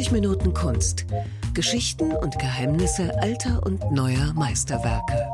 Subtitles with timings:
[0.00, 1.04] 30 Minuten Kunst.
[1.52, 5.28] Geschichten und Geheimnisse alter und neuer Meisterwerke.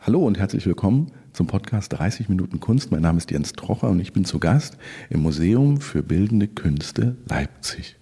[0.00, 2.90] Hallo und herzlich willkommen zum Podcast 30 Minuten Kunst.
[2.90, 4.76] Mein Name ist Jens Trocher und ich bin zu Gast
[5.10, 7.94] im Museum für Bildende Künste Leipzig.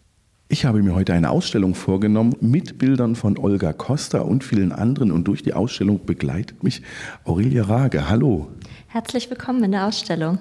[0.48, 5.12] Ich habe mir heute eine Ausstellung vorgenommen mit Bildern von Olga Costa und vielen anderen
[5.12, 6.80] und durch die Ausstellung begleitet mich
[7.24, 8.08] Aurelia Rage.
[8.08, 8.48] Hallo.
[8.92, 10.38] Herzlich willkommen in der Ausstellung.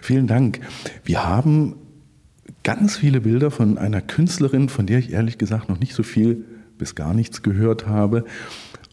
[0.00, 0.60] Vielen Dank.
[1.02, 1.74] Wir haben
[2.62, 6.44] ganz viele Bilder von einer Künstlerin, von der ich ehrlich gesagt noch nicht so viel
[6.78, 8.26] bis gar nichts gehört habe.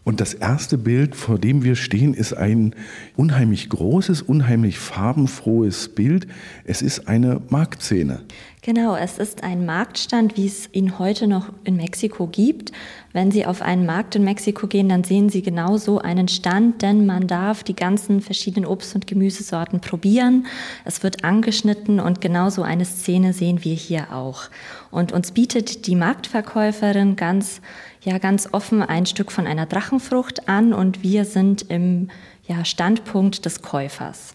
[0.02, 2.74] Und das erste Bild, vor dem wir stehen, ist ein
[3.14, 6.26] unheimlich großes, unheimlich farbenfrohes Bild.
[6.64, 8.22] Es ist eine Marktszene.
[8.68, 12.70] Genau, es ist ein Marktstand, wie es ihn heute noch in Mexiko gibt.
[13.14, 16.82] Wenn Sie auf einen Markt in Mexiko gehen, dann sehen Sie genau so einen Stand,
[16.82, 20.44] denn man darf die ganzen verschiedenen Obst- und Gemüsesorten probieren.
[20.84, 24.50] Es wird angeschnitten und genauso eine Szene sehen wir hier auch.
[24.90, 27.62] Und uns bietet die Marktverkäuferin ganz
[28.02, 32.10] ja ganz offen ein Stück von einer Drachenfrucht an und wir sind im
[32.46, 34.34] ja, Standpunkt des Käufers.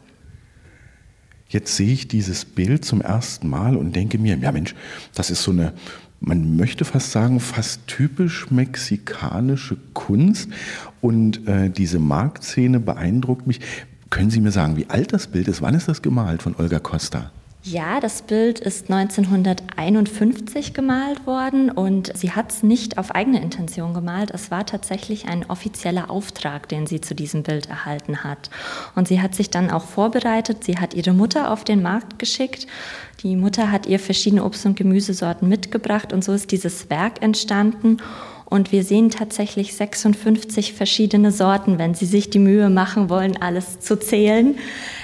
[1.54, 4.74] Jetzt sehe ich dieses Bild zum ersten Mal und denke mir, ja Mensch,
[5.14, 5.74] das ist so eine,
[6.20, 10.50] man möchte fast sagen, fast typisch mexikanische Kunst
[11.00, 13.60] und äh, diese Marktszene beeindruckt mich.
[14.10, 15.62] Können Sie mir sagen, wie alt das Bild ist?
[15.62, 17.32] Wann ist das gemalt von Olga Costa?
[17.66, 23.94] Ja, das Bild ist 1951 gemalt worden und sie hat es nicht auf eigene Intention
[23.94, 24.32] gemalt.
[24.32, 28.50] Es war tatsächlich ein offizieller Auftrag, den sie zu diesem Bild erhalten hat.
[28.96, 30.66] Und sie hat sich dann auch vorbereitet.
[30.66, 32.68] Sie hat ihre Mutter auf den Markt geschickt.
[33.22, 38.00] Die Mutter hat ihr verschiedene Obst- und Gemüsesorten mitgebracht und so ist dieses Werk entstanden.
[38.54, 43.80] Und wir sehen tatsächlich 56 verschiedene Sorten, wenn Sie sich die Mühe machen wollen, alles
[43.80, 44.58] zu zählen.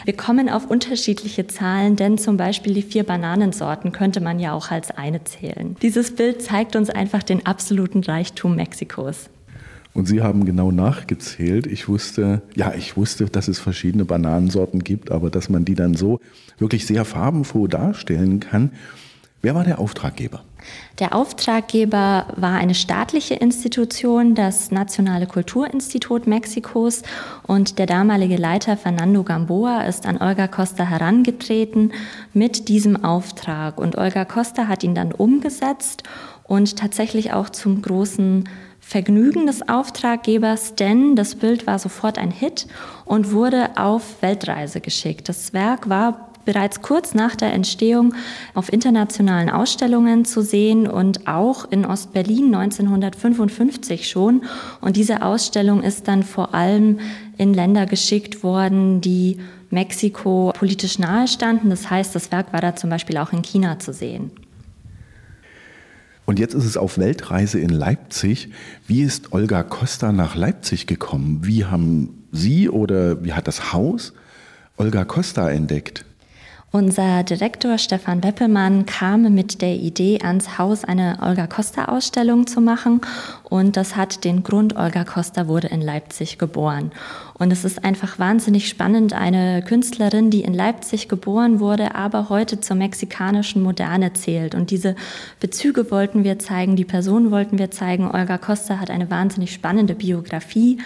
[0.06, 4.69] Wir kommen auf unterschiedliche Zahlen, denn zum Beispiel die vier Bananensorten könnte man ja auch
[4.69, 5.75] als eine zählen.
[5.81, 9.31] Dieses Bild zeigt uns einfach den absoluten Reichtum Mexikos.
[9.95, 11.66] Und Sie haben genau nachgezählt.
[11.66, 15.95] Ich wusste, ja, ich wusste, dass es verschiedene Bananensorten gibt, aber dass man die dann
[15.95, 16.19] so
[16.59, 18.74] wirklich sehr farbenfroh darstellen kann.
[19.41, 20.41] Wer war der Auftraggeber?
[21.00, 27.03] Der Auftraggeber war eine staatliche Institution, das Nationale Kulturinstitut Mexikos
[27.47, 31.94] und der damalige Leiter Fernando Gamboa ist an Olga Costa herangetreten
[32.33, 36.03] mit diesem Auftrag und Olga Costa hat ihn dann umgesetzt
[36.44, 38.50] und tatsächlich auch zum großen
[38.81, 42.67] Vergnügen des Auftraggebers, denn das Bild war sofort ein Hit
[43.06, 45.29] und wurde auf Weltreise geschickt.
[45.29, 48.13] Das Werk war bereits kurz nach der Entstehung
[48.53, 54.44] auf internationalen Ausstellungen zu sehen und auch in Ostberlin 1955 schon.
[54.81, 57.00] Und diese Ausstellung ist dann vor allem
[57.38, 59.38] in Länder geschickt worden, die
[59.69, 61.69] Mexiko politisch nahe standen.
[61.69, 64.31] Das heißt, das Werk war da zum Beispiel auch in China zu sehen.
[66.25, 68.50] Und jetzt ist es auf Weltreise in Leipzig.
[68.85, 71.39] Wie ist Olga Costa nach Leipzig gekommen?
[71.41, 74.13] Wie haben Sie oder wie hat das Haus
[74.77, 76.06] Olga Costa entdeckt?
[76.72, 83.02] Unser Direktor Stefan Weppelmann kam mit der Idee ans Haus, eine Olga Costa-Ausstellung zu machen.
[83.44, 86.91] Und das hat den Grund, Olga Costa wurde in Leipzig geboren.
[87.40, 92.59] Und es ist einfach wahnsinnig spannend, eine Künstlerin, die in Leipzig geboren wurde, aber heute
[92.59, 94.53] zur mexikanischen Moderne zählt.
[94.53, 94.96] Und diese
[95.40, 98.12] Bezüge wollten wir zeigen, die Person wollten wir zeigen.
[98.12, 100.78] Olga Costa hat eine wahnsinnig spannende Biografie.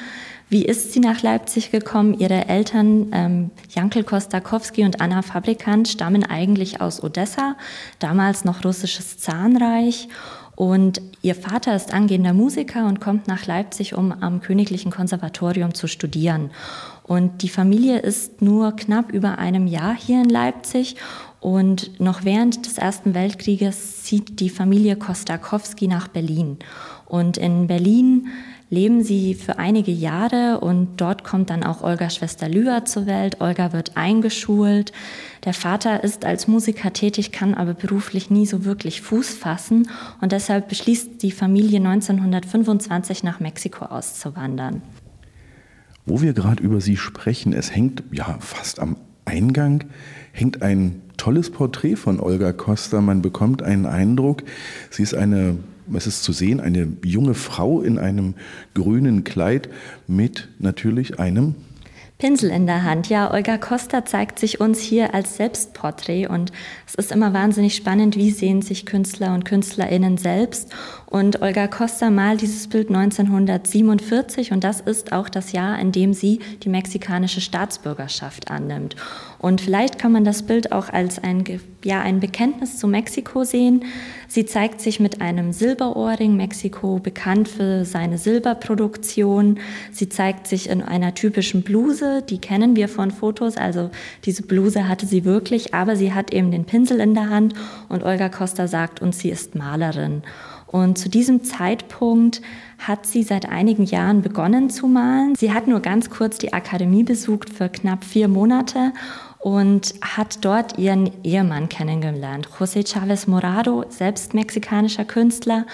[0.53, 2.13] Wie ist sie nach Leipzig gekommen?
[2.13, 7.55] Ihre Eltern, ähm, Jankel Kostakowski und Anna Fabrikant, stammen eigentlich aus Odessa,
[7.97, 10.09] damals noch russisches Zahnreich.
[10.55, 15.87] Und ihr Vater ist angehender Musiker und kommt nach Leipzig, um am Königlichen Konservatorium zu
[15.87, 16.51] studieren.
[17.01, 20.97] Und die Familie ist nur knapp über einem Jahr hier in Leipzig.
[21.39, 26.59] Und noch während des Ersten Weltkrieges zieht die Familie Kostakowski nach Berlin.
[27.07, 28.27] Und in Berlin
[28.69, 33.41] leben sie für einige Jahre und dort kommt dann auch Olgas Schwester Lüa zur Welt.
[33.41, 34.91] Olga wird eingeschult.
[35.45, 39.89] Der Vater ist als Musiker tätig, kann aber beruflich nie so wirklich Fuß fassen
[40.21, 44.81] und deshalb beschließt die Familie 1925 nach Mexiko auszuwandern.
[46.05, 49.85] Wo wir gerade über sie sprechen, es hängt ja fast am Eingang
[50.33, 52.99] hängt ein tolles Porträt von Olga Costa.
[52.99, 54.43] Man bekommt einen Eindruck,
[54.89, 55.57] sie ist eine
[55.93, 58.35] es ist zu sehen, eine junge Frau in einem
[58.73, 59.69] grünen Kleid
[60.07, 61.55] mit natürlich einem
[62.23, 63.09] Pinsel in der Hand.
[63.09, 66.53] Ja, Olga Costa zeigt sich uns hier als Selbstporträt und
[66.87, 70.71] es ist immer wahnsinnig spannend, wie sehen sich Künstler und Künstlerinnen selbst.
[71.13, 76.11] Und Olga Costa malt dieses Bild 1947 und das ist auch das Jahr, in dem
[76.11, 78.95] sie die mexikanische Staatsbürgerschaft annimmt.
[79.37, 81.43] Und vielleicht kann man das Bild auch als ein,
[81.83, 83.85] ja, ein Bekenntnis zu Mexiko sehen.
[84.27, 89.59] Sie zeigt sich mit einem Silberohrring, Mexiko bekannt für seine Silberproduktion.
[89.91, 93.91] Sie zeigt sich in einer typischen Bluse, die kennen wir von Fotos, also
[94.25, 97.53] diese Bluse hatte sie wirklich, aber sie hat eben den Pinsel in der Hand
[97.87, 100.23] und Olga Costa sagt uns, sie ist Malerin.
[100.73, 102.41] Und zu diesem Zeitpunkt
[102.79, 105.35] hat sie seit einigen Jahren begonnen zu malen.
[105.35, 108.91] Sie hat nur ganz kurz die Akademie besucht für knapp vier Monate
[109.37, 115.67] und hat dort ihren Ehemann kennengelernt, José Chávez Morado, selbst mexikanischer Künstler.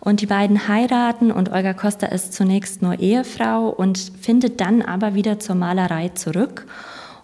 [0.00, 5.12] Und die beiden heiraten und Olga Costa ist zunächst nur Ehefrau und findet dann aber
[5.12, 6.66] wieder zur Malerei zurück.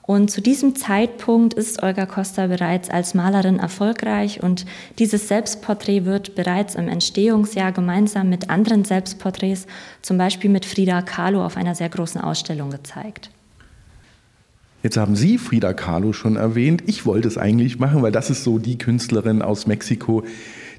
[0.05, 4.67] Und zu diesem Zeitpunkt ist Olga Costa bereits als Malerin erfolgreich und
[4.99, 9.67] dieses Selbstporträt wird bereits im Entstehungsjahr gemeinsam mit anderen Selbstporträts,
[10.03, 13.31] zum Beispiel mit Frida Kahlo, auf einer sehr großen Ausstellung gezeigt.
[14.83, 16.83] Jetzt haben Sie Frida Kahlo schon erwähnt.
[16.87, 20.25] Ich wollte es eigentlich machen, weil das ist so die Künstlerin aus Mexiko,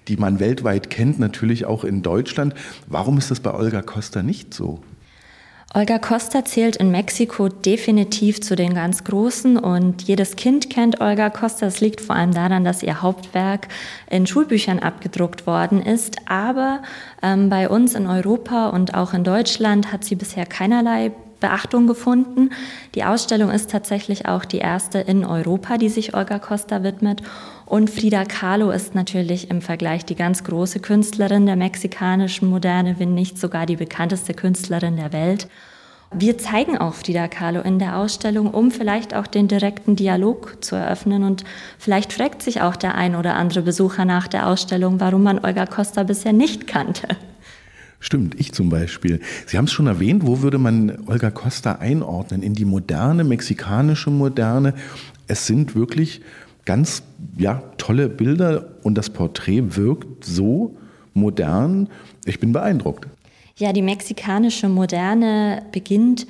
[0.10, 2.54] die man weltweit kennt, natürlich auch in Deutschland.
[2.88, 4.82] Warum ist das bei Olga Costa nicht so?
[5.76, 11.32] Olga Costa zählt in Mexiko definitiv zu den ganz Großen und jedes Kind kennt Olga
[11.32, 11.66] Costa.
[11.66, 13.70] Es liegt vor allem daran, dass ihr Hauptwerk
[14.08, 16.18] in Schulbüchern abgedruckt worden ist.
[16.28, 16.84] Aber
[17.24, 22.52] ähm, bei uns in Europa und auch in Deutschland hat sie bisher keinerlei Beachtung gefunden.
[22.94, 27.24] Die Ausstellung ist tatsächlich auch die erste in Europa, die sich Olga Costa widmet.
[27.74, 33.16] Und Frida Kahlo ist natürlich im Vergleich die ganz große Künstlerin der mexikanischen Moderne, wenn
[33.16, 35.48] nicht sogar die bekannteste Künstlerin der Welt.
[36.14, 40.76] Wir zeigen auch Frida Kahlo in der Ausstellung, um vielleicht auch den direkten Dialog zu
[40.76, 41.24] eröffnen.
[41.24, 41.46] Und
[41.80, 45.66] vielleicht fragt sich auch der ein oder andere Besucher nach der Ausstellung, warum man Olga
[45.66, 47.08] Costa bisher nicht kannte.
[48.00, 49.20] Stimmt, ich zum Beispiel.
[49.48, 52.44] Sie haben es schon erwähnt, wo würde man Olga Costa einordnen?
[52.44, 54.76] In die moderne, mexikanische Moderne.
[55.26, 56.22] Es sind wirklich
[56.66, 57.04] ganz
[57.38, 60.78] ja, tolle Bilder und das Porträt wirkt so
[61.14, 61.90] modern.
[62.26, 63.08] Ich bin beeindruckt.
[63.58, 66.26] Ja, die mexikanische Moderne beginnt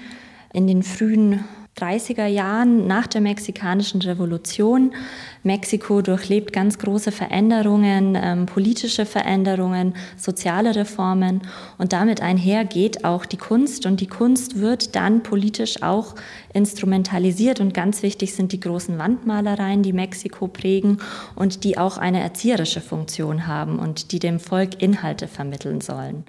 [0.54, 1.44] in den frühen
[1.78, 4.94] 30er Jahren nach der mexikanischen Revolution.
[5.42, 11.42] Mexiko durchlebt ganz große Veränderungen, ähm, politische Veränderungen, soziale Reformen
[11.80, 16.16] und damit einher geht auch die Kunst und die Kunst wird dann politisch auch
[16.54, 21.00] instrumentalisiert und ganz wichtig sind die großen Wandmalereien, die Mexiko prägen
[21.36, 26.24] und die auch eine erzieherische Funktion haben und die dem Volk Inhalte vermitteln sollen.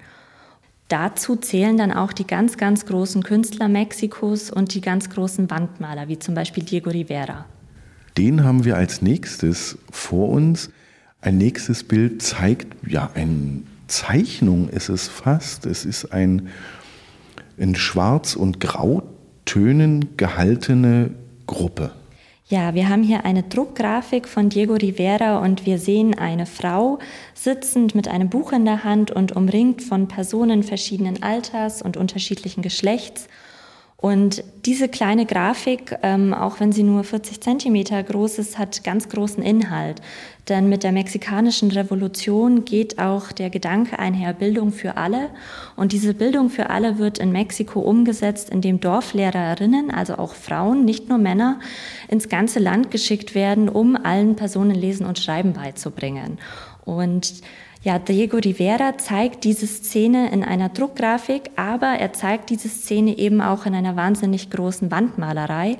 [0.87, 6.07] Dazu zählen dann auch die ganz, ganz großen Künstler Mexikos und die ganz großen Wandmaler,
[6.07, 7.45] wie zum Beispiel Diego Rivera.
[8.17, 10.69] Den haben wir als nächstes vor uns.
[11.21, 15.65] Ein nächstes Bild zeigt, ja, eine Zeichnung ist es fast.
[15.65, 16.49] Es ist ein
[17.57, 21.11] in Schwarz- und Grautönen gehaltene
[21.47, 21.91] Gruppe.
[22.47, 26.99] Ja, wir haben hier eine Druckgrafik von Diego Rivera und wir sehen eine Frau
[27.33, 32.61] sitzend mit einem Buch in der Hand und umringt von Personen verschiedenen Alters und unterschiedlichen
[32.61, 33.27] Geschlechts.
[34.05, 39.09] Und diese kleine Grafik, ähm, auch wenn sie nur 40 Zentimeter groß ist, hat ganz
[39.09, 39.99] großen Inhalt.
[40.47, 45.31] Denn mit der mexikanischen Revolution geht auch der Gedanke einher, Bildung für alle.
[45.75, 51.09] Und diese Bildung für alle wird in Mexiko umgesetzt, indem Dorflehrerinnen, also auch Frauen, nicht
[51.09, 51.59] nur Männer,
[52.07, 56.37] ins ganze Land geschickt werden, um allen Personen Lesen und Schreiben beizubringen.
[56.85, 57.41] Und
[57.85, 63.41] ja, Diego Rivera zeigt diese Szene in einer Druckgrafik, aber er zeigt diese Szene eben
[63.41, 65.77] auch in einer wahnsinnig großen Wandmalerei.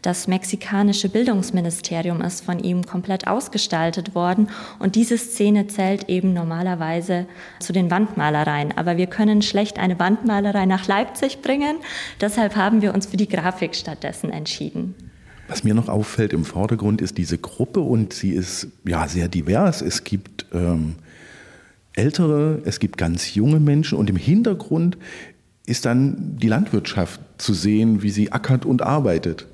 [0.00, 7.26] Das mexikanische Bildungsministerium ist von ihm komplett ausgestaltet worden und diese Szene zählt eben normalerweise
[7.58, 8.78] zu den Wandmalereien.
[8.78, 11.78] Aber wir können schlecht eine Wandmalerei nach Leipzig bringen,
[12.20, 14.94] deshalb haben wir uns für die Grafik stattdessen entschieden.
[15.48, 19.82] Was mir noch auffällt im Vordergrund ist diese Gruppe und sie ist ja sehr divers.
[19.82, 20.94] Es gibt ähm,
[21.98, 24.96] ältere, es gibt ganz junge Menschen und im Hintergrund
[25.66, 29.46] ist dann die Landwirtschaft zu sehen, wie sie ackert und arbeitet.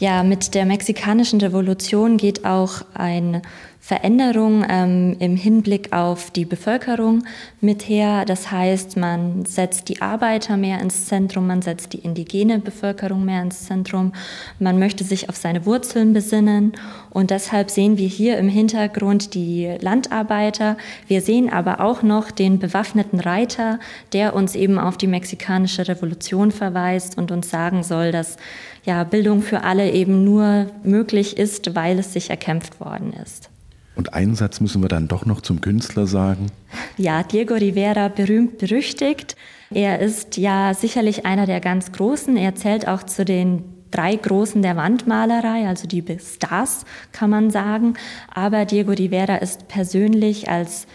[0.00, 3.42] Ja, mit der mexikanischen Revolution geht auch ein
[3.80, 7.24] Veränderung ähm, im Hinblick auf die Bevölkerung
[7.60, 8.24] mit her.
[8.26, 13.40] Das heißt, man setzt die Arbeiter mehr ins Zentrum, man setzt die indigene Bevölkerung mehr
[13.40, 14.12] ins Zentrum,
[14.58, 16.74] man möchte sich auf seine Wurzeln besinnen
[17.10, 20.76] und deshalb sehen wir hier im Hintergrund die Landarbeiter.
[21.06, 23.80] Wir sehen aber auch noch den bewaffneten Reiter,
[24.12, 28.36] der uns eben auf die mexikanische Revolution verweist und uns sagen soll, dass
[28.88, 33.50] ja, Bildung für alle eben nur möglich ist, weil es sich erkämpft worden ist.
[33.94, 36.46] Und einen Satz müssen wir dann doch noch zum Künstler sagen.
[36.96, 39.36] Ja, Diego Rivera, berühmt, berüchtigt.
[39.70, 42.38] Er ist ja sicherlich einer der ganz Großen.
[42.38, 47.94] Er zählt auch zu den drei Großen der Wandmalerei, also die Stars, kann man sagen.
[48.32, 50.86] Aber Diego Rivera ist persönlich als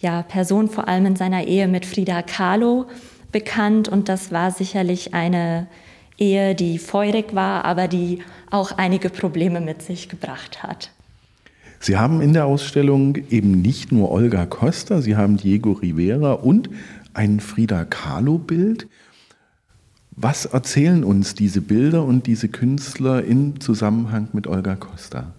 [0.00, 2.86] ja, Person vor allem in seiner Ehe mit Frida Kahlo
[3.30, 5.68] bekannt und das war sicherlich eine
[6.18, 10.90] Ehe, die feurig war, aber die auch einige Probleme mit sich gebracht hat.
[11.78, 16.70] Sie haben in der Ausstellung eben nicht nur Olga Costa, Sie haben Diego Rivera und
[17.12, 18.88] ein Frida Kahlo-Bild.
[20.12, 25.32] Was erzählen uns diese Bilder und diese Künstler in Zusammenhang mit Olga Costa?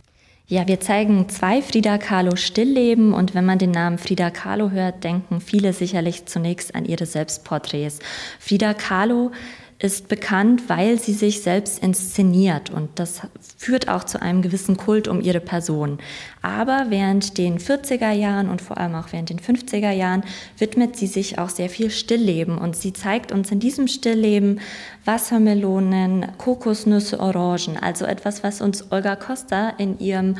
[0.49, 5.03] Ja, wir zeigen zwei Frida Kahlo Stillleben und wenn man den Namen Frida Kahlo hört,
[5.03, 7.99] denken viele sicherlich zunächst an ihre Selbstporträts.
[8.39, 9.31] Frida Kahlo
[9.79, 13.21] ist bekannt, weil sie sich selbst inszeniert und das
[13.57, 15.99] führt auch zu einem gewissen Kult um ihre Person.
[16.41, 20.23] Aber während den 40er Jahren und vor allem auch während den 50er Jahren
[20.57, 24.61] widmet sie sich auch sehr viel Stillleben und sie zeigt uns in diesem Stillleben
[25.05, 30.37] Wassermelonen, Kokosnüsse, Orangen, also etwas, was uns Olga Costa in ihrem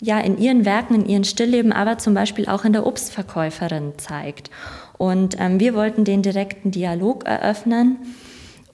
[0.00, 4.50] ja, in ihren Werken, in ihren Stillleben, aber zum Beispiel auch in der Obstverkäuferin zeigt.
[4.98, 7.98] Und ähm, wir wollten den direkten Dialog eröffnen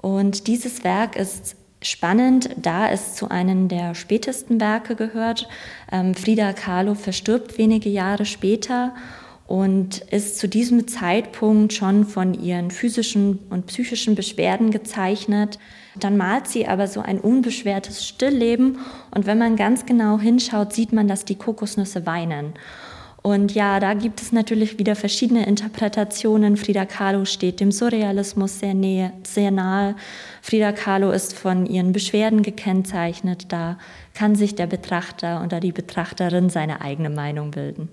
[0.02, 5.48] und dieses Werk ist spannend, da es zu einem der spätesten Werke gehört.
[5.90, 8.94] Ähm, Frida Kahlo verstirbt wenige Jahre später
[9.46, 15.58] und ist zu diesem Zeitpunkt schon von ihren physischen und psychischen Beschwerden gezeichnet.
[15.98, 18.78] Dann malt sie aber so ein unbeschwertes Stillleben
[19.10, 22.52] und wenn man ganz genau hinschaut, sieht man, dass die Kokosnüsse weinen.
[23.22, 26.56] Und ja, da gibt es natürlich wieder verschiedene Interpretationen.
[26.56, 29.94] Frida Kahlo steht dem Surrealismus sehr, nähe, sehr nahe.
[30.40, 33.52] Frida Kahlo ist von ihren Beschwerden gekennzeichnet.
[33.52, 33.78] Da
[34.14, 37.88] kann sich der Betrachter oder die Betrachterin seine eigene Meinung bilden.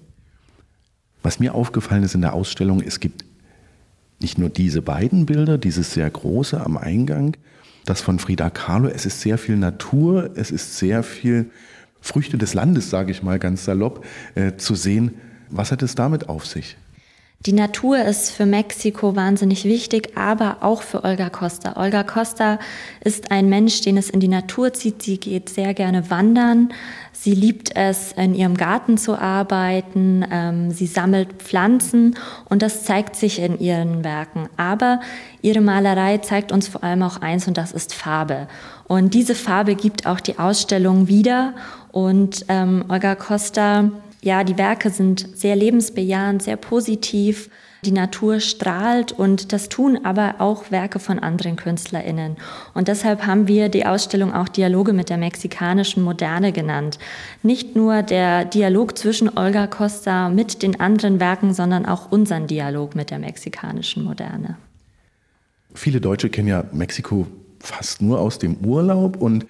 [1.23, 3.25] Was mir aufgefallen ist in der Ausstellung, es gibt
[4.21, 7.35] nicht nur diese beiden Bilder, dieses sehr große am Eingang,
[7.85, 11.51] das von Frida Kahlo, es ist sehr viel Natur, es ist sehr viel
[12.07, 15.15] Früchte des Landes, sage ich mal ganz salopp, äh, zu sehen.
[15.49, 16.77] Was hat es damit auf sich?
[17.45, 21.77] Die Natur ist für Mexiko wahnsinnig wichtig, aber auch für Olga Costa.
[21.77, 22.59] Olga Costa
[23.01, 25.03] ist ein Mensch, den es in die Natur zieht.
[25.03, 26.73] Sie geht sehr gerne wandern.
[27.13, 30.25] Sie liebt es, in ihrem Garten zu arbeiten.
[30.29, 32.15] Ähm, sie sammelt Pflanzen
[32.49, 34.49] und das zeigt sich in ihren Werken.
[34.57, 34.99] Aber
[35.41, 38.47] ihre Malerei zeigt uns vor allem auch eins und das ist Farbe.
[38.87, 41.53] Und diese Farbe gibt auch die Ausstellung wieder.
[41.91, 43.91] Und ähm, Olga Costa
[44.21, 47.49] ja, die Werke sind sehr lebensbejahend, sehr positiv.
[47.85, 52.35] Die Natur strahlt und das tun aber auch Werke von anderen KünstlerInnen.
[52.73, 56.97] Und deshalb haben wir die Ausstellung auch Dialoge mit der mexikanischen Moderne genannt.
[57.43, 62.95] Nicht nur der Dialog zwischen Olga Costa mit den anderen Werken, sondern auch unseren Dialog
[62.95, 64.57] mit der mexikanischen Moderne.
[65.75, 67.27] Viele Deutsche kennen ja Mexiko
[67.59, 69.45] fast nur aus dem Urlaub und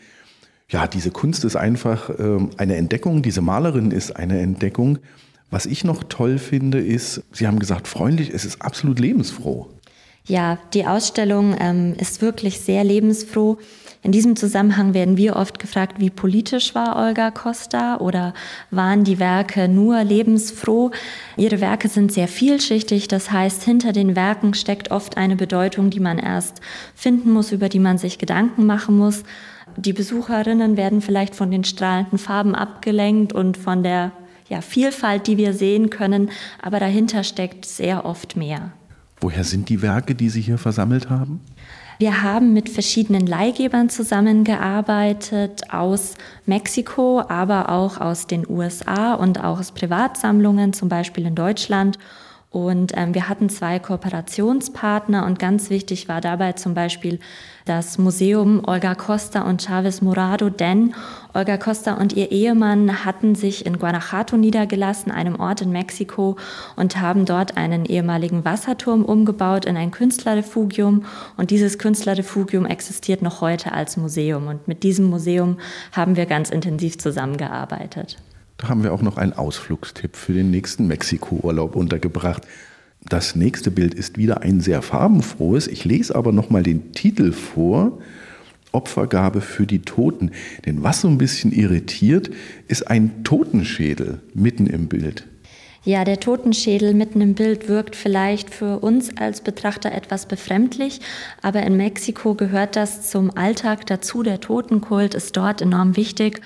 [0.70, 5.00] ja, diese Kunst ist einfach ähm, eine Entdeckung, diese Malerin ist eine Entdeckung.
[5.50, 9.70] Was ich noch toll finde, ist, Sie haben gesagt, freundlich, es ist absolut lebensfroh.
[10.26, 13.58] Ja, die Ausstellung ähm, ist wirklich sehr lebensfroh.
[14.04, 18.34] In diesem Zusammenhang werden wir oft gefragt, wie politisch war Olga Costa oder
[18.70, 20.92] waren die Werke nur lebensfroh?
[21.38, 26.02] Ihre Werke sind sehr vielschichtig, das heißt, hinter den Werken steckt oft eine Bedeutung, die
[26.02, 26.60] man erst
[26.94, 29.24] finden muss, über die man sich Gedanken machen muss
[29.78, 34.12] die Besucherinnen werden vielleicht von den strahlenden Farben abgelenkt und von der
[34.50, 36.30] ja, Vielfalt, die wir sehen können,
[36.62, 38.72] aber dahinter steckt sehr oft mehr.
[39.20, 41.42] Woher sind die Werke, die Sie hier versammelt haben?
[42.00, 46.14] Wir haben mit verschiedenen Leihgebern zusammengearbeitet aus
[46.46, 51.98] Mexiko, aber auch aus den USA und auch aus Privatsammlungen, zum Beispiel in Deutschland.
[52.50, 57.20] Und ähm, wir hatten zwei Kooperationspartner und ganz wichtig war dabei zum Beispiel
[57.66, 60.96] das Museum Olga Costa und Chavez Morado, denn
[61.34, 66.38] Olga Costa und ihr Ehemann hatten sich in Guanajuato niedergelassen, einem Ort in Mexiko,
[66.78, 71.04] und haben dort einen ehemaligen Wasserturm umgebaut in ein Künstlerrefugium.
[71.36, 74.48] Und dieses Künstlerrefugium existiert noch heute als Museum.
[74.48, 75.58] Und mit diesem Museum
[75.92, 78.18] haben wir ganz intensiv zusammengearbeitet.
[78.58, 82.44] Da haben wir auch noch einen Ausflugstipp für den nächsten Mexiko-Urlaub untergebracht.
[83.08, 85.68] Das nächste Bild ist wieder ein sehr farbenfrohes.
[85.68, 88.00] Ich lese aber noch mal den Titel vor.
[88.72, 90.32] Opfergabe für die Toten.
[90.66, 92.32] Denn was so ein bisschen irritiert,
[92.68, 95.26] ist ein Totenschädel mitten im Bild.
[95.84, 101.00] Ja, der Totenschädel mitten im Bild wirkt vielleicht für uns als Betrachter etwas befremdlich,
[101.42, 104.22] aber in Mexiko gehört das zum Alltag dazu.
[104.22, 106.42] Der Totenkult ist dort enorm wichtig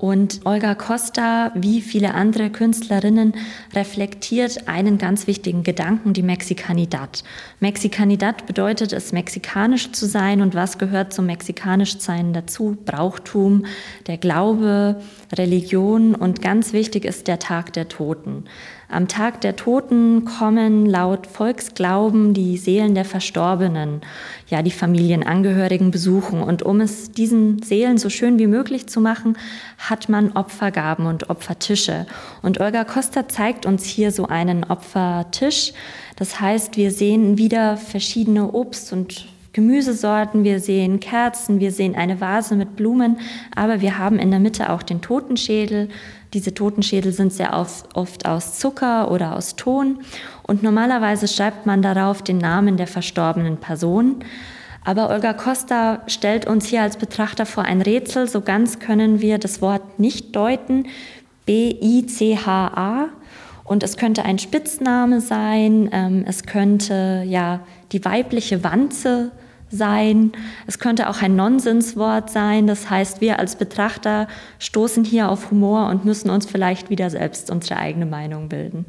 [0.00, 3.34] Und Olga Costa, wie viele andere Künstlerinnen,
[3.74, 7.24] reflektiert einen ganz wichtigen Gedanken, die Mexikanidad.
[7.58, 10.40] Mexikanidad bedeutet es, mexikanisch zu sein.
[10.40, 12.78] Und was gehört zum mexikanisch sein dazu?
[12.84, 13.66] Brauchtum,
[14.06, 15.02] der Glaube,
[15.36, 18.44] Religion und ganz wichtig ist der Tag der Toten.
[18.90, 24.00] Am Tag der Toten kommen laut Volksglauben die Seelen der Verstorbenen,
[24.48, 26.42] ja die Familienangehörigen besuchen.
[26.42, 29.36] Und um es diesen Seelen so schön wie möglich zu machen,
[29.76, 32.06] hat man Opfergaben und Opfertische.
[32.40, 35.74] Und Olga Costa zeigt uns hier so einen Opfertisch.
[36.16, 42.20] Das heißt, wir sehen wieder verschiedene Obst- und Gemüsesorten, wir sehen Kerzen, wir sehen eine
[42.20, 43.18] Vase mit Blumen,
[43.56, 45.88] aber wir haben in der Mitte auch den Totenschädel.
[46.34, 47.54] Diese Totenschädel sind sehr
[47.94, 50.00] oft aus Zucker oder aus Ton
[50.42, 54.24] und normalerweise schreibt man darauf den Namen der verstorbenen Person.
[54.84, 58.28] Aber Olga Costa stellt uns hier als Betrachter vor ein Rätsel.
[58.28, 60.86] So ganz können wir das Wort nicht deuten.
[61.44, 63.08] B-I-C-H-A.
[63.64, 65.90] Und es könnte ein Spitzname sein.
[65.92, 67.60] Ähm, es könnte ja
[67.92, 69.30] die weibliche Wanze
[69.70, 70.32] sein.
[70.66, 72.66] Es könnte auch ein Nonsenswort sein.
[72.66, 77.50] Das heißt, wir als Betrachter stoßen hier auf Humor und müssen uns vielleicht wieder selbst
[77.50, 78.84] unsere eigene Meinung bilden.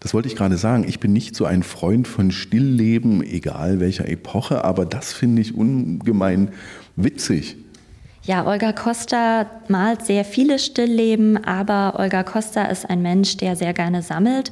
[0.00, 0.84] Das wollte ich gerade sagen.
[0.86, 5.54] Ich bin nicht so ein Freund von Stillleben, egal welcher Epoche, aber das finde ich
[5.54, 6.50] ungemein
[6.96, 7.56] witzig.
[8.26, 13.72] Ja, Olga Costa malt sehr viele Stillleben, aber Olga Costa ist ein Mensch, der sehr
[13.72, 14.50] gerne sammelt.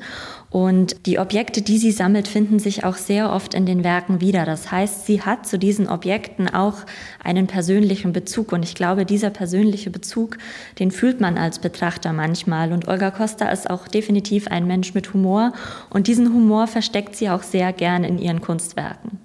[0.55, 4.45] Und die Objekte, die sie sammelt, finden sich auch sehr oft in den Werken wieder.
[4.45, 6.77] Das heißt, sie hat zu diesen Objekten auch
[7.25, 8.53] einen persönlichen Bezug.
[8.53, 10.39] Und ich glaube, dieser persönliche Bezug,
[10.79, 12.73] den fühlt man als Betrachter manchmal.
[12.73, 15.55] Und Olga Costa ist auch definitiv ein Mensch mit Humor.
[15.91, 19.19] Und diesen Humor versteckt sie auch sehr gern in ihren Kunstwerken.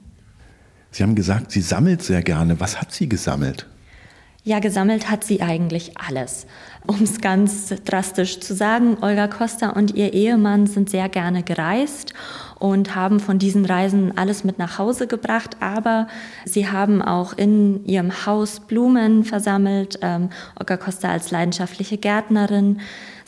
[0.89, 2.59] Sie haben gesagt, sie sammelt sehr gerne.
[2.59, 3.67] Was hat sie gesammelt?
[4.49, 6.47] Ja, gesammelt hat sie eigentlich alles.
[6.87, 12.15] Um es ganz drastisch zu sagen, Olga Costa und ihr Ehemann sind sehr gerne gereist
[12.57, 15.57] und haben von diesen Reisen alles mit nach Hause gebracht.
[15.59, 16.07] Aber
[16.45, 19.99] sie haben auch in ihrem Haus Blumen versammelt.
[20.01, 22.79] Ähm, Olga Costa als leidenschaftliche Gärtnerin.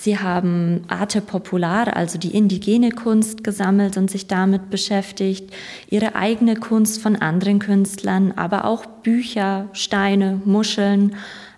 [0.02, 5.54] Sie haben Arte Popular, also die indigene Kunst, gesammelt und sich damit beschäftigt.
[5.92, 11.16] Ihre eigene Kunst von anderen Künstlern, aber auch Bücher, Steine, Muscheln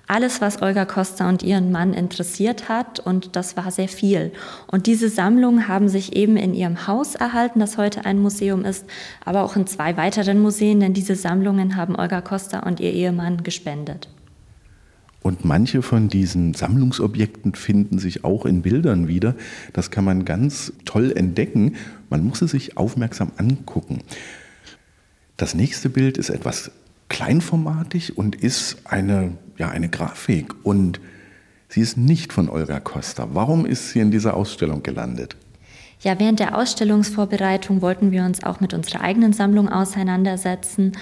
[0.07, 2.99] alles, was Olga Costa und ihren Mann interessiert hat.
[2.99, 4.33] Und das war sehr viel.
[4.67, 8.85] Und diese Sammlungen haben sich eben in ihrem Haus erhalten, das heute ein Museum ist,
[9.23, 13.43] aber auch in zwei weiteren Museen, denn diese Sammlungen haben Olga Costa und ihr Ehemann
[13.43, 14.09] gespendet.
[15.23, 19.35] Und manche von diesen Sammlungsobjekten finden sich auch in Bildern wieder.
[19.71, 21.77] Das kann man ganz toll entdecken.
[22.09, 24.01] Man muss es sich aufmerksam angucken.
[25.37, 26.71] Das nächste Bild ist etwas
[27.07, 30.53] kleinformatig und ist eine, ja, eine Grafik.
[30.63, 30.99] Und
[31.69, 33.29] sie ist nicht von Olga Costa.
[33.31, 35.37] Warum ist sie in dieser Ausstellung gelandet?
[36.01, 40.97] Ja, während der Ausstellungsvorbereitung wollten wir uns auch mit unserer eigenen Sammlung auseinandersetzen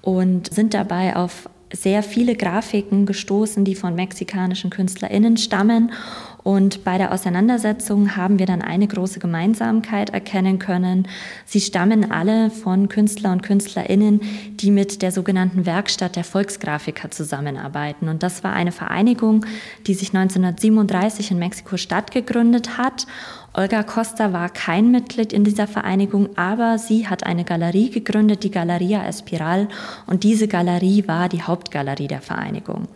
[0.00, 5.92] und sind dabei auf sehr viele Grafiken gestoßen, die von mexikanischen KünstlerInnen stammen
[6.46, 11.08] und bei der Auseinandersetzung haben wir dann eine große Gemeinsamkeit erkennen können.
[11.44, 14.20] Sie stammen alle von Künstler und Künstlerinnen,
[14.52, 18.08] die mit der sogenannten Werkstatt der Volksgrafiker zusammenarbeiten.
[18.08, 19.44] Und das war eine Vereinigung,
[19.88, 23.08] die sich 1937 in Mexiko-Stadt gegründet hat.
[23.52, 28.52] Olga Costa war kein Mitglied in dieser Vereinigung, aber sie hat eine Galerie gegründet, die
[28.52, 29.66] Galeria Espiral.
[30.06, 32.86] Und diese Galerie war die Hauptgalerie der Vereinigung.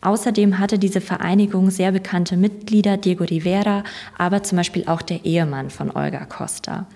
[0.00, 3.84] Außerdem hatte diese Vereinigung sehr bekannte Mitglieder, Diego Rivera,
[4.16, 6.86] aber zum Beispiel auch der Ehemann von Olga Costa.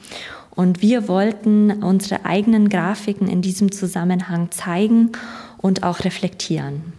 [0.51, 5.13] Und wir wollten unsere eigenen Grafiken in diesem Zusammenhang zeigen
[5.59, 6.93] und auch reflektieren.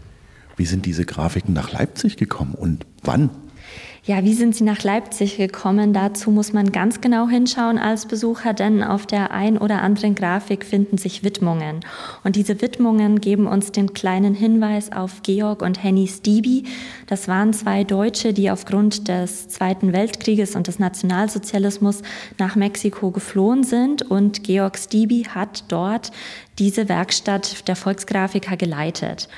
[0.58, 3.30] Wie sind diese Grafiken nach Leipzig gekommen und wann?
[4.04, 5.94] Ja, wie sind Sie nach Leipzig gekommen?
[5.94, 10.66] Dazu muss man ganz genau hinschauen als Besucher, denn auf der ein oder anderen Grafik
[10.66, 11.82] finden sich Widmungen.
[12.24, 16.64] Und diese Widmungen geben uns den kleinen Hinweis auf Georg und Henny Stiebi.
[17.06, 22.02] Das waren zwei Deutsche, die aufgrund des Zweiten Weltkrieges und des Nationalsozialismus
[22.40, 24.02] nach Mexiko geflohen sind.
[24.02, 26.12] Und Georg Stiebi hat dort
[26.58, 29.30] diese Werkstatt der Volksgrafiker geleitet.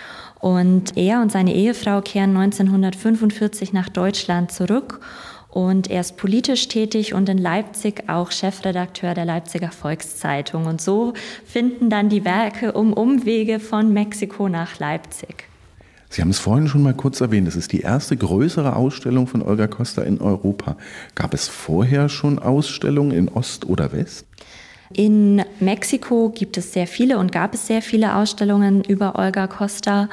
[0.44, 5.00] Und er und seine Ehefrau kehren 1945 nach Deutschland zurück
[5.50, 10.66] und er ist politisch tätig und in Leipzig auch Chefredakteur der Leipziger Volkszeitung.
[10.66, 11.14] Und so
[11.46, 15.46] finden dann die Werke um Umwege von Mexiko nach Leipzig.
[16.10, 19.42] Sie haben es vorhin schon mal kurz erwähnt, es ist die erste größere Ausstellung von
[19.42, 20.76] Olga Costa in Europa.
[21.16, 24.26] Gab es vorher schon Ausstellungen in Ost oder West?
[24.96, 30.08] In Mexiko gibt es sehr viele und gab es sehr viele Ausstellungen über Olga Costa.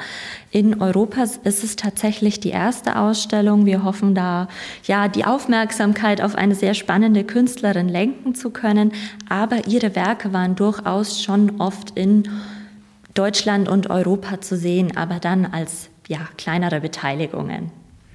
[0.49, 3.67] In Europa ist es tatsächlich die erste Ausstellung.
[3.67, 4.47] Wir hoffen da,
[4.85, 8.91] ja, die Aufmerksamkeit auf eine sehr spannende Künstlerin lenken zu können.
[9.29, 12.23] Aber ihre Werke waren durchaus schon oft in
[13.13, 17.71] Deutschland und Europa zu sehen, aber dann als ja, kleinere Beteiligungen.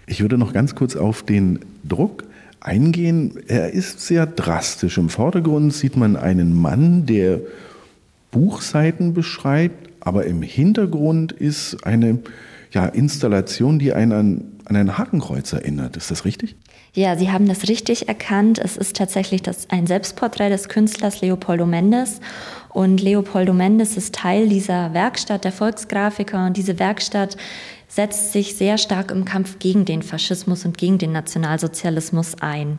[0.06, 2.24] Ich würde noch ganz kurz auf den Druck
[2.60, 3.38] eingehen.
[3.46, 4.98] Er ist sehr drastisch.
[4.98, 7.40] Im Vordergrund sieht man einen Mann, der
[8.30, 12.18] Buchseiten beschreibt, aber im Hintergrund ist eine
[12.72, 15.96] ja, Installation, die einen an, an ein Hakenkreuz erinnert.
[15.96, 16.56] Ist das richtig?
[16.92, 18.58] Ja, Sie haben das richtig erkannt.
[18.58, 22.20] Es ist tatsächlich das, ein Selbstporträt des Künstlers Leopoldo Mendes.
[22.76, 26.44] Und Leopoldo Mendes ist Teil dieser Werkstatt der Volksgrafiker.
[26.44, 27.38] Und diese Werkstatt
[27.88, 32.78] setzt sich sehr stark im Kampf gegen den Faschismus und gegen den Nationalsozialismus ein.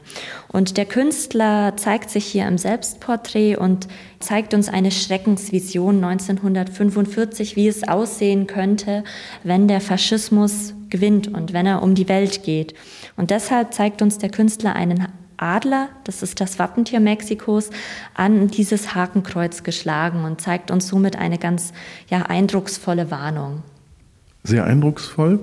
[0.50, 3.88] Und der Künstler zeigt sich hier im Selbstporträt und
[4.20, 9.04] zeigt uns eine Schreckensvision 1945, wie es aussehen könnte,
[9.44, 12.76] wenn der Faschismus gewinnt und wenn er um die Welt geht.
[13.16, 17.70] Und deshalb zeigt uns der Künstler einen Adler, das ist das Wappentier Mexikos,
[18.14, 21.74] an dieses Hakenkreuz geschlagen und zeigt uns somit eine ganz
[22.10, 23.64] ja, eindrucksvolle Warnung
[24.48, 25.40] sehr eindrucksvoll,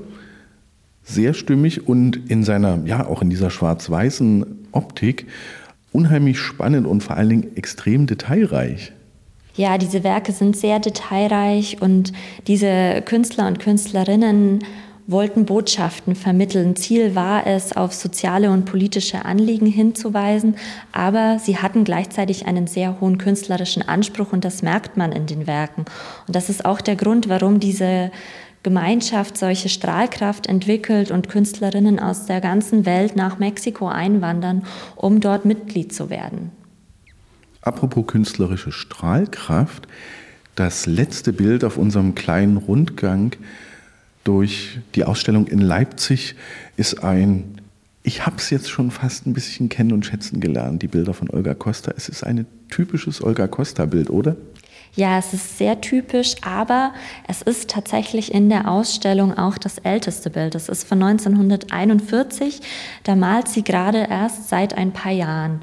[1.03, 5.27] sehr stimmig und in seiner, ja, auch in dieser schwarz-weißen Optik
[5.93, 8.93] unheimlich spannend und vor allen Dingen extrem detailreich.
[9.55, 12.13] Ja, diese Werke sind sehr detailreich und
[12.49, 14.65] diese Künstler und Künstlerinnen
[15.07, 16.77] wollten Botschaften vermitteln.
[16.77, 20.57] Ziel war es, auf soziale und politische Anliegen hinzuweisen,
[20.93, 25.47] aber sie hatten gleichzeitig einen sehr hohen künstlerischen Anspruch und das merkt man in den
[25.47, 25.85] Werken.
[26.27, 28.11] Und das ist auch der Grund, warum diese
[28.63, 34.65] Gemeinschaft solche Strahlkraft entwickelt und Künstlerinnen aus der ganzen Welt nach Mexiko einwandern,
[34.97, 36.51] um dort Mitglied zu werden.
[37.61, 39.87] Apropos künstlerische Strahlkraft,
[40.55, 43.37] das letzte Bild auf unserem kleinen Rundgang
[44.25, 46.35] durch die Ausstellung in Leipzig
[46.77, 47.61] ist ein,
[48.03, 51.31] ich habe es jetzt schon fast ein bisschen kennen und schätzen gelernt, die Bilder von
[51.31, 51.93] Olga Costa.
[51.97, 54.37] Es ist ein typisches Olga Costa-Bild, oder?
[54.97, 56.93] Ja, es ist sehr typisch, aber
[57.27, 60.55] es ist tatsächlich in der Ausstellung auch das älteste Bild.
[60.55, 62.61] Es ist von 1941.
[63.03, 65.63] Da malt sie gerade erst seit ein paar Jahren.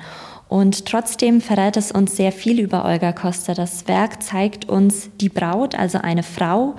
[0.50, 3.54] Und trotzdem verrät es uns sehr viel über Olga Costa.
[3.54, 6.76] Das Werk zeigt uns die Braut, also eine Frau.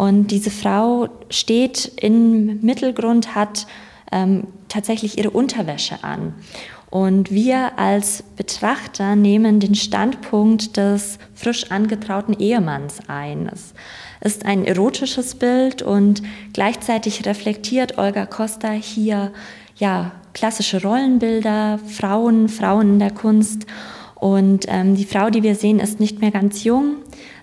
[0.00, 3.66] Und diese Frau steht im Mittelgrund, hat
[4.10, 6.32] ähm, tatsächlich ihre Unterwäsche an.
[6.88, 13.50] Und wir als Betrachter nehmen den Standpunkt des frisch angetrauten Ehemanns ein.
[13.52, 13.74] Es
[14.22, 16.22] ist ein erotisches Bild und
[16.54, 19.32] gleichzeitig reflektiert Olga Costa hier
[19.76, 23.66] ja klassische Rollenbilder, Frauen, Frauen in der Kunst.
[24.14, 26.96] Und ähm, die Frau, die wir sehen, ist nicht mehr ganz jung.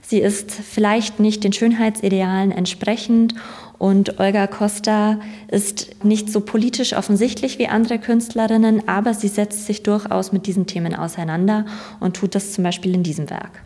[0.09, 3.35] Sie ist vielleicht nicht den Schönheitsidealen entsprechend
[3.77, 5.19] und Olga Costa
[5.51, 10.65] ist nicht so politisch offensichtlich wie andere Künstlerinnen, aber sie setzt sich durchaus mit diesen
[10.65, 11.65] Themen auseinander
[11.99, 13.61] und tut das zum Beispiel in diesem Werk.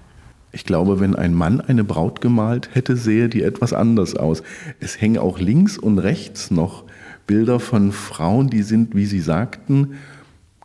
[0.52, 4.42] Ich glaube, wenn ein Mann eine Braut gemalt hätte, sähe die etwas anders aus.
[4.80, 6.86] Es hängen auch links und rechts noch
[7.28, 9.94] Bilder von Frauen, die sind, wie Sie sagten,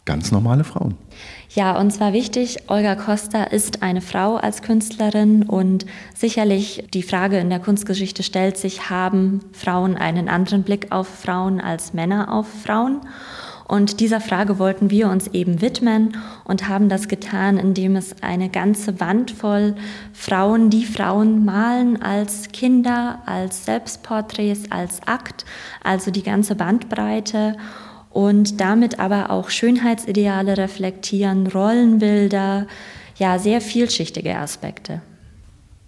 [0.07, 0.95] ganz normale Frauen.
[1.55, 7.39] Ja, und zwar wichtig, Olga Costa ist eine Frau als Künstlerin und sicherlich die Frage
[7.39, 12.47] in der Kunstgeschichte stellt sich, haben Frauen einen anderen Blick auf Frauen als Männer auf
[12.65, 13.01] Frauen?
[13.69, 18.49] Und dieser Frage wollten wir uns eben widmen und haben das getan, indem es eine
[18.49, 19.75] ganze Wand voll
[20.13, 25.45] Frauen, die Frauen malen als Kinder, als Selbstporträts, als Akt,
[25.83, 27.57] also die ganze Bandbreite
[28.17, 32.67] und damit aber auch Schönheitsideale reflektieren, Rollenbilder,
[33.19, 35.03] ja, sehr vielschichtige Aspekte.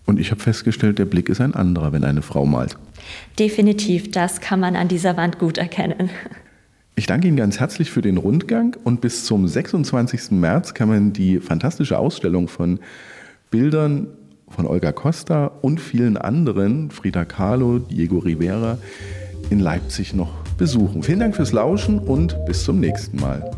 [0.04, 2.76] Und ich habe festgestellt, der Blick ist ein anderer, wenn eine Frau malt.
[3.38, 6.10] Definitiv, das kann man an dieser Wand gut erkennen.
[6.96, 10.32] Ich danke Ihnen ganz herzlich für den Rundgang und bis zum 26.
[10.32, 12.78] März kann man die fantastische Ausstellung von
[13.50, 14.06] Bildern
[14.50, 18.76] von Olga Costa und vielen anderen, Frida Kahlo, Diego Rivera,
[19.48, 21.02] in Leipzig noch besuchen.
[21.02, 23.50] Vielen Dank fürs Lauschen und bis zum nächsten Mal.